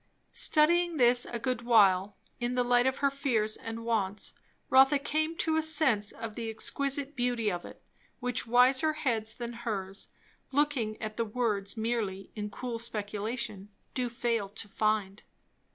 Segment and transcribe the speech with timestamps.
[0.33, 4.33] Studying this a good while, in the light of her fears and wants,
[4.71, 7.83] Rotha came to a sense of the exquisite beauty of it;
[8.19, 10.07] which wiser heads than hers,
[10.51, 15.21] looking at the words merely in cool speculation, do fail to find.